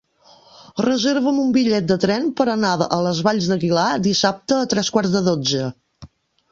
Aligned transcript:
Reserva'm 0.85 1.41
un 1.41 1.51
bitllet 1.57 1.87
de 1.91 1.97
tren 2.05 2.25
per 2.41 2.49
anar 2.55 2.73
a 2.87 3.01
les 3.09 3.23
Valls 3.29 3.53
d'Aguilar 3.53 3.87
dissabte 4.11 4.61
a 4.63 4.75
tres 4.75 4.95
quarts 4.99 5.19
de 5.21 5.25
dotze. 5.33 5.71